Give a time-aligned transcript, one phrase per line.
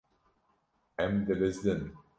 [1.05, 1.89] Em dibizdin.